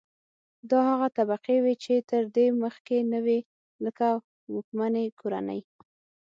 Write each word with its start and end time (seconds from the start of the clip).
دا 0.69 0.79
هغه 0.91 1.07
طبقې 1.17 1.57
وې 1.63 1.75
چې 1.83 1.93
تر 2.09 2.23
دې 2.35 2.45
مخکې 2.63 2.97
نه 3.11 3.19
وې 3.25 3.39
لکه 3.85 4.07
واکمنې 4.53 5.05
کورنۍ. 5.19 5.61